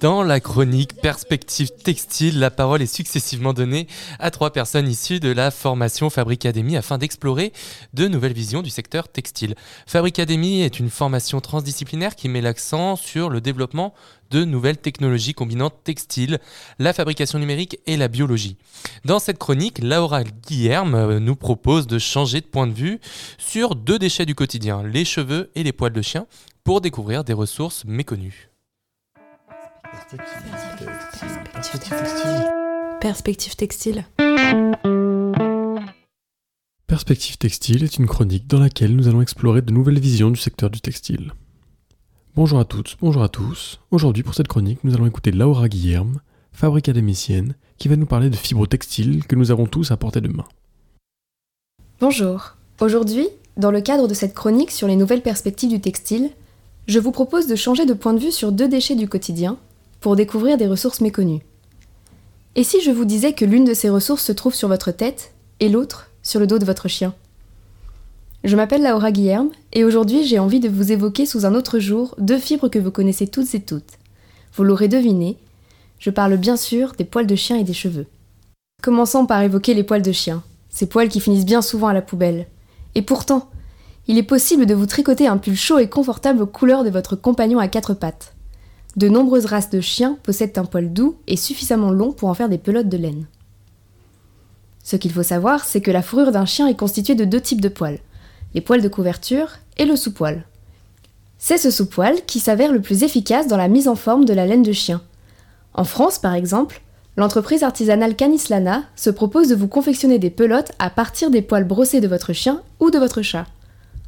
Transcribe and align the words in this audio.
Dans 0.00 0.22
la 0.22 0.38
chronique 0.38 0.94
Perspective 0.94 1.70
Textile, 1.82 2.38
la 2.38 2.52
parole 2.52 2.82
est 2.82 2.94
successivement 2.94 3.52
donnée 3.52 3.88
à 4.20 4.30
trois 4.30 4.52
personnes 4.52 4.86
issues 4.86 5.18
de 5.18 5.32
la 5.32 5.50
formation 5.50 6.08
Fabricademy 6.08 6.76
afin 6.76 6.98
d'explorer 6.98 7.52
de 7.94 8.06
nouvelles 8.06 8.32
visions 8.32 8.62
du 8.62 8.70
secteur 8.70 9.08
textile. 9.08 9.56
Fabricademy 9.88 10.62
est 10.62 10.78
une 10.78 10.88
formation 10.88 11.40
transdisciplinaire 11.40 12.14
qui 12.14 12.28
met 12.28 12.40
l'accent 12.40 12.94
sur 12.94 13.28
le 13.28 13.40
développement 13.40 13.92
de 14.30 14.44
nouvelles 14.44 14.78
technologies 14.78 15.34
combinant 15.34 15.70
textile, 15.70 16.38
la 16.78 16.92
fabrication 16.92 17.40
numérique 17.40 17.80
et 17.86 17.96
la 17.96 18.06
biologie. 18.06 18.56
Dans 19.04 19.18
cette 19.18 19.38
chronique, 19.38 19.80
Laura 19.82 20.22
Guillerme 20.22 21.18
nous 21.18 21.36
propose 21.36 21.88
de 21.88 21.98
changer 21.98 22.40
de 22.40 22.46
point 22.46 22.68
de 22.68 22.72
vue 22.72 23.00
sur 23.36 23.74
deux 23.74 23.98
déchets 23.98 24.26
du 24.26 24.36
quotidien, 24.36 24.84
les 24.84 25.04
cheveux 25.04 25.50
et 25.56 25.64
les 25.64 25.72
poils 25.72 25.92
de 25.92 26.02
chien, 26.02 26.28
pour 26.62 26.80
découvrir 26.80 27.24
des 27.24 27.32
ressources 27.32 27.84
méconnues. 27.84 28.47
Perspective 33.02 33.56
textile. 33.56 34.06
Perspective 36.86 37.36
textile 37.36 37.84
est 37.84 37.98
une 37.98 38.06
chronique 38.06 38.46
dans 38.46 38.58
laquelle 38.58 38.96
nous 38.96 39.08
allons 39.08 39.20
explorer 39.20 39.60
de 39.60 39.70
nouvelles 39.70 39.98
visions 39.98 40.30
du 40.30 40.40
secteur 40.40 40.70
du 40.70 40.80
textile. 40.80 41.34
Bonjour 42.34 42.58
à 42.58 42.64
toutes, 42.64 42.96
bonjour 43.02 43.22
à 43.22 43.28
tous. 43.28 43.80
Aujourd'hui 43.90 44.22
pour 44.22 44.34
cette 44.34 44.48
chronique, 44.48 44.82
nous 44.82 44.94
allons 44.94 45.04
écouter 45.04 45.30
Laura 45.30 45.68
Guillerme, 45.68 46.22
fabrique 46.52 46.88
académicienne, 46.88 47.54
qui 47.76 47.88
va 47.88 47.96
nous 47.96 48.06
parler 48.06 48.30
de 48.30 48.36
fibres 48.36 48.66
textiles 48.66 49.26
que 49.26 49.36
nous 49.36 49.50
avons 49.50 49.66
tous 49.66 49.90
à 49.90 49.98
portée 49.98 50.22
de 50.22 50.28
main. 50.28 50.46
Bonjour. 52.00 52.56
Aujourd'hui, 52.80 53.28
dans 53.58 53.70
le 53.70 53.82
cadre 53.82 54.08
de 54.08 54.14
cette 54.14 54.34
chronique 54.34 54.70
sur 54.70 54.88
les 54.88 54.96
nouvelles 54.96 55.22
perspectives 55.22 55.68
du 55.68 55.82
textile, 55.82 56.30
je 56.86 56.98
vous 56.98 57.12
propose 57.12 57.46
de 57.46 57.56
changer 57.56 57.84
de 57.84 57.92
point 57.92 58.14
de 58.14 58.20
vue 58.20 58.32
sur 58.32 58.52
deux 58.52 58.68
déchets 58.68 58.96
du 58.96 59.06
quotidien 59.06 59.58
pour 60.00 60.16
découvrir 60.16 60.56
des 60.56 60.66
ressources 60.66 61.00
méconnues. 61.00 61.42
Et 62.56 62.64
si 62.64 62.80
je 62.80 62.90
vous 62.90 63.04
disais 63.04 63.32
que 63.32 63.44
l'une 63.44 63.64
de 63.64 63.74
ces 63.74 63.88
ressources 63.88 64.24
se 64.24 64.32
trouve 64.32 64.54
sur 64.54 64.68
votre 64.68 64.90
tête 64.90 65.32
et 65.60 65.68
l'autre 65.68 66.10
sur 66.22 66.40
le 66.40 66.46
dos 66.46 66.58
de 66.58 66.64
votre 66.64 66.88
chien? 66.88 67.14
Je 68.44 68.56
m'appelle 68.56 68.82
Laura 68.82 69.10
Guillerme 69.10 69.50
et 69.72 69.84
aujourd'hui 69.84 70.24
j'ai 70.24 70.38
envie 70.38 70.60
de 70.60 70.68
vous 70.68 70.92
évoquer 70.92 71.26
sous 71.26 71.44
un 71.44 71.54
autre 71.54 71.78
jour 71.78 72.14
deux 72.18 72.38
fibres 72.38 72.68
que 72.68 72.78
vous 72.78 72.92
connaissez 72.92 73.26
toutes 73.26 73.54
et 73.54 73.60
toutes. 73.60 73.98
Vous 74.54 74.64
l'aurez 74.64 74.88
deviné, 74.88 75.36
je 75.98 76.10
parle 76.10 76.36
bien 76.36 76.56
sûr 76.56 76.92
des 76.96 77.04
poils 77.04 77.26
de 77.26 77.34
chien 77.34 77.56
et 77.56 77.64
des 77.64 77.72
cheveux. 77.72 78.06
Commençons 78.82 79.26
par 79.26 79.42
évoquer 79.42 79.74
les 79.74 79.82
poils 79.82 80.02
de 80.02 80.12
chien, 80.12 80.42
ces 80.70 80.86
poils 80.86 81.08
qui 81.08 81.20
finissent 81.20 81.44
bien 81.44 81.62
souvent 81.62 81.88
à 81.88 81.92
la 81.92 82.02
poubelle. 82.02 82.46
Et 82.94 83.02
pourtant, 83.02 83.50
il 84.06 84.16
est 84.16 84.22
possible 84.22 84.66
de 84.66 84.74
vous 84.74 84.86
tricoter 84.86 85.26
un 85.26 85.36
pull 85.36 85.56
chaud 85.56 85.78
et 85.78 85.88
confortable 85.88 86.42
aux 86.42 86.46
couleurs 86.46 86.84
de 86.84 86.90
votre 86.90 87.16
compagnon 87.16 87.58
à 87.58 87.68
quatre 87.68 87.94
pattes. 87.94 88.34
De 88.98 89.08
nombreuses 89.08 89.46
races 89.46 89.70
de 89.70 89.80
chiens 89.80 90.18
possèdent 90.24 90.58
un 90.58 90.64
poil 90.64 90.92
doux 90.92 91.18
et 91.28 91.36
suffisamment 91.36 91.92
long 91.92 92.10
pour 92.10 92.30
en 92.30 92.34
faire 92.34 92.48
des 92.48 92.58
pelotes 92.58 92.88
de 92.88 92.96
laine. 92.96 93.26
Ce 94.82 94.96
qu'il 94.96 95.12
faut 95.12 95.22
savoir, 95.22 95.64
c'est 95.64 95.80
que 95.80 95.92
la 95.92 96.02
fourrure 96.02 96.32
d'un 96.32 96.46
chien 96.46 96.66
est 96.66 96.74
constituée 96.74 97.14
de 97.14 97.24
deux 97.24 97.40
types 97.40 97.60
de 97.60 97.68
poils, 97.68 98.00
les 98.54 98.60
poils 98.60 98.82
de 98.82 98.88
couverture 98.88 99.50
et 99.76 99.84
le 99.84 99.94
sous-poil. 99.94 100.42
C'est 101.38 101.58
ce 101.58 101.70
sous-poil 101.70 102.16
qui 102.26 102.40
s'avère 102.40 102.72
le 102.72 102.82
plus 102.82 103.04
efficace 103.04 103.46
dans 103.46 103.56
la 103.56 103.68
mise 103.68 103.86
en 103.86 103.94
forme 103.94 104.24
de 104.24 104.34
la 104.34 104.46
laine 104.46 104.64
de 104.64 104.72
chien. 104.72 105.00
En 105.74 105.84
France, 105.84 106.18
par 106.18 106.34
exemple, 106.34 106.82
l'entreprise 107.16 107.62
artisanale 107.62 108.16
Canislana 108.16 108.82
se 108.96 109.10
propose 109.10 109.46
de 109.46 109.54
vous 109.54 109.68
confectionner 109.68 110.18
des 110.18 110.30
pelotes 110.30 110.72
à 110.80 110.90
partir 110.90 111.30
des 111.30 111.42
poils 111.42 111.68
brossés 111.68 112.00
de 112.00 112.08
votre 112.08 112.32
chien 112.32 112.62
ou 112.80 112.90
de 112.90 112.98
votre 112.98 113.22
chat. 113.22 113.46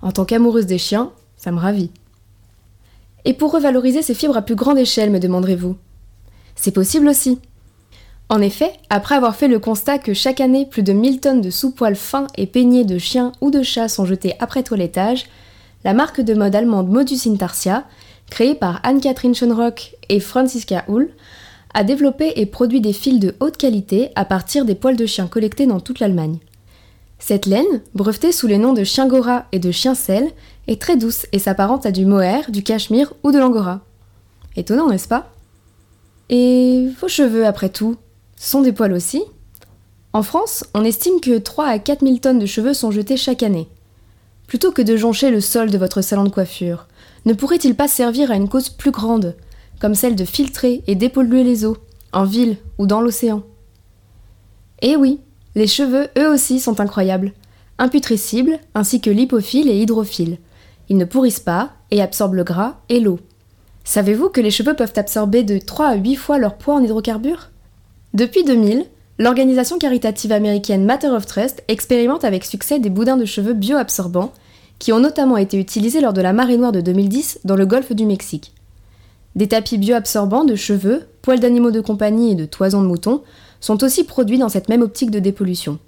En 0.00 0.12
tant 0.12 0.24
qu'amoureuse 0.24 0.66
des 0.66 0.78
chiens, 0.78 1.10
ça 1.36 1.50
me 1.50 1.58
ravit. 1.58 1.90
Et 3.26 3.34
pour 3.34 3.52
revaloriser 3.52 4.02
ces 4.02 4.14
fibres 4.14 4.36
à 4.36 4.42
plus 4.42 4.54
grande 4.54 4.78
échelle, 4.78 5.10
me 5.10 5.18
demanderez-vous? 5.18 5.76
C'est 6.54 6.70
possible 6.70 7.08
aussi. 7.08 7.40
En 8.28 8.40
effet, 8.40 8.72
après 8.88 9.16
avoir 9.16 9.34
fait 9.34 9.48
le 9.48 9.58
constat 9.58 9.98
que 9.98 10.14
chaque 10.14 10.40
année 10.40 10.64
plus 10.64 10.84
de 10.84 10.92
1000 10.92 11.20
tonnes 11.20 11.40
de 11.40 11.50
sous-poils 11.50 11.96
fins 11.96 12.28
et 12.36 12.46
peignés 12.46 12.84
de 12.84 12.98
chiens 12.98 13.32
ou 13.40 13.50
de 13.50 13.62
chats 13.62 13.88
sont 13.88 14.06
jetés 14.06 14.34
après 14.38 14.62
toilettage, 14.62 15.26
la 15.84 15.92
marque 15.92 16.20
de 16.20 16.34
mode 16.34 16.54
allemande 16.54 16.88
Modus 16.88 17.28
Intarsia, 17.28 17.84
créée 18.30 18.54
par 18.54 18.80
Anne-Catherine 18.84 19.34
Schonrock 19.34 19.96
et 20.08 20.20
Franziska 20.20 20.84
Hull, 20.88 21.10
a 21.74 21.82
développé 21.82 22.32
et 22.36 22.46
produit 22.46 22.80
des 22.80 22.92
fils 22.92 23.18
de 23.18 23.34
haute 23.40 23.56
qualité 23.56 24.10
à 24.14 24.24
partir 24.24 24.64
des 24.64 24.76
poils 24.76 24.96
de 24.96 25.06
chiens 25.06 25.26
collectés 25.26 25.66
dans 25.66 25.80
toute 25.80 25.98
l'Allemagne. 25.98 26.38
Cette 27.18 27.46
laine, 27.46 27.82
brevetée 27.94 28.32
sous 28.32 28.46
les 28.46 28.58
noms 28.58 28.72
de 28.72 28.84
chien 28.84 29.08
gora 29.08 29.46
et 29.52 29.58
de 29.58 29.70
chien 29.70 29.94
sel, 29.94 30.30
est 30.66 30.80
très 30.80 30.96
douce 30.96 31.26
et 31.32 31.38
s'apparente 31.38 31.86
à 31.86 31.92
du 31.92 32.06
mohair, 32.06 32.50
du 32.50 32.62
cachemire 32.62 33.12
ou 33.22 33.32
de 33.32 33.38
l'angora. 33.38 33.80
Étonnant, 34.56 34.88
n'est-ce 34.88 35.08
pas? 35.08 35.32
Et 36.28 36.88
vos 37.00 37.08
cheveux, 37.08 37.46
après 37.46 37.68
tout, 37.68 37.96
sont 38.36 38.62
des 38.62 38.72
poils 38.72 38.92
aussi? 38.92 39.22
En 40.12 40.22
France, 40.22 40.64
on 40.74 40.84
estime 40.84 41.20
que 41.20 41.38
3 41.38 41.66
à 41.66 41.78
4 41.78 42.04
000 42.04 42.18
tonnes 42.18 42.38
de 42.38 42.46
cheveux 42.46 42.74
sont 42.74 42.90
jetés 42.90 43.16
chaque 43.16 43.42
année. 43.42 43.68
Plutôt 44.46 44.72
que 44.72 44.82
de 44.82 44.96
joncher 44.96 45.30
le 45.30 45.40
sol 45.40 45.70
de 45.70 45.78
votre 45.78 46.00
salon 46.00 46.24
de 46.24 46.30
coiffure, 46.30 46.86
ne 47.26 47.34
pourrait-il 47.34 47.74
pas 47.74 47.88
servir 47.88 48.30
à 48.30 48.36
une 48.36 48.48
cause 48.48 48.68
plus 48.68 48.92
grande, 48.92 49.36
comme 49.80 49.94
celle 49.94 50.16
de 50.16 50.24
filtrer 50.24 50.82
et 50.86 50.94
dépolluer 50.94 51.44
les 51.44 51.64
eaux, 51.64 51.76
en 52.12 52.24
ville 52.24 52.56
ou 52.78 52.86
dans 52.86 53.00
l'océan? 53.00 53.42
Eh 54.82 54.96
oui, 54.96 55.20
les 55.54 55.66
cheveux, 55.66 56.08
eux 56.18 56.32
aussi, 56.32 56.60
sont 56.60 56.80
incroyables, 56.80 57.32
imputrescibles 57.78 58.58
ainsi 58.74 59.00
que 59.00 59.10
lipophiles 59.10 59.68
et 59.68 59.80
hydrophiles. 59.80 60.38
Ils 60.88 60.96
ne 60.96 61.04
pourrissent 61.04 61.40
pas 61.40 61.70
et 61.90 62.02
absorbent 62.02 62.34
le 62.34 62.44
gras 62.44 62.76
et 62.88 63.00
l'eau. 63.00 63.18
Savez-vous 63.84 64.28
que 64.28 64.40
les 64.40 64.50
cheveux 64.50 64.74
peuvent 64.74 64.92
absorber 64.96 65.42
de 65.42 65.58
3 65.58 65.86
à 65.86 65.94
8 65.94 66.16
fois 66.16 66.38
leur 66.38 66.56
poids 66.56 66.74
en 66.74 66.82
hydrocarbures? 66.82 67.50
Depuis 68.14 68.44
2000, 68.44 68.86
l'organisation 69.18 69.78
caritative 69.78 70.32
américaine 70.32 70.84
Matter 70.84 71.08
of 71.08 71.26
Trust 71.26 71.62
expérimente 71.68 72.24
avec 72.24 72.44
succès 72.44 72.78
des 72.78 72.90
boudins 72.90 73.16
de 73.16 73.24
cheveux 73.24 73.54
bioabsorbants 73.54 74.32
qui 74.78 74.92
ont 74.92 75.00
notamment 75.00 75.36
été 75.36 75.58
utilisés 75.58 76.00
lors 76.00 76.12
de 76.12 76.20
la 76.20 76.32
marée 76.32 76.56
noire 76.56 76.72
de 76.72 76.80
2010 76.80 77.40
dans 77.44 77.56
le 77.56 77.66
golfe 77.66 77.92
du 77.92 78.06
Mexique. 78.06 78.52
Des 79.36 79.48
tapis 79.48 79.78
bioabsorbants 79.78 80.44
de 80.44 80.54
cheveux, 80.54 81.06
poils 81.22 81.40
d'animaux 81.40 81.70
de 81.70 81.80
compagnie 81.80 82.32
et 82.32 82.36
de 82.36 82.46
toisons 82.46 82.82
de 82.82 82.88
moutons 82.88 83.22
sont 83.60 83.84
aussi 83.84 84.04
produits 84.04 84.38
dans 84.38 84.48
cette 84.48 84.68
même 84.68 84.82
optique 84.82 85.10
de 85.10 85.18
dépollution. 85.18 85.78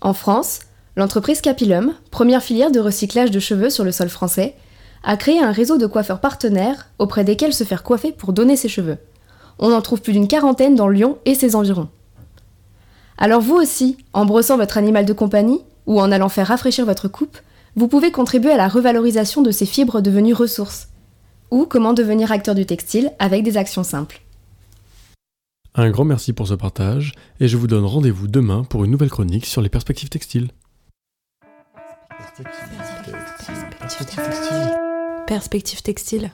En 0.00 0.14
France, 0.14 0.60
L'entreprise 0.94 1.40
Capillum, 1.40 1.94
première 2.10 2.42
filière 2.42 2.70
de 2.70 2.78
recyclage 2.78 3.30
de 3.30 3.40
cheveux 3.40 3.70
sur 3.70 3.82
le 3.82 3.92
sol 3.92 4.10
français, 4.10 4.54
a 5.02 5.16
créé 5.16 5.40
un 5.40 5.50
réseau 5.50 5.78
de 5.78 5.86
coiffeurs 5.86 6.20
partenaires 6.20 6.90
auprès 6.98 7.24
desquels 7.24 7.54
se 7.54 7.64
faire 7.64 7.82
coiffer 7.82 8.12
pour 8.12 8.34
donner 8.34 8.56
ses 8.56 8.68
cheveux. 8.68 8.98
On 9.58 9.72
en 9.72 9.80
trouve 9.80 10.02
plus 10.02 10.12
d'une 10.12 10.28
quarantaine 10.28 10.74
dans 10.74 10.88
Lyon 10.88 11.18
et 11.24 11.34
ses 11.34 11.56
environs. 11.56 11.88
Alors 13.16 13.40
vous 13.40 13.54
aussi, 13.54 13.96
en 14.12 14.26
brossant 14.26 14.58
votre 14.58 14.76
animal 14.76 15.06
de 15.06 15.12
compagnie 15.14 15.60
ou 15.86 15.98
en 15.98 16.12
allant 16.12 16.28
faire 16.28 16.48
rafraîchir 16.48 16.84
votre 16.84 17.08
coupe, 17.08 17.38
vous 17.74 17.88
pouvez 17.88 18.12
contribuer 18.12 18.52
à 18.52 18.58
la 18.58 18.68
revalorisation 18.68 19.40
de 19.40 19.50
ces 19.50 19.66
fibres 19.66 20.02
devenues 20.02 20.34
ressources. 20.34 20.88
Ou 21.50 21.64
comment 21.64 21.94
devenir 21.94 22.32
acteur 22.32 22.54
du 22.54 22.66
textile 22.66 23.12
avec 23.18 23.44
des 23.44 23.56
actions 23.56 23.82
simples. 23.82 24.20
Un 25.74 25.90
grand 25.90 26.04
merci 26.04 26.34
pour 26.34 26.48
ce 26.48 26.54
partage 26.54 27.12
et 27.40 27.48
je 27.48 27.56
vous 27.56 27.66
donne 27.66 27.86
rendez-vous 27.86 28.28
demain 28.28 28.62
pour 28.64 28.84
une 28.84 28.90
nouvelle 28.90 29.08
chronique 29.08 29.46
sur 29.46 29.62
les 29.62 29.70
perspectives 29.70 30.10
textiles. 30.10 30.48
Perspective. 35.26 35.82
Textile. 35.82 36.32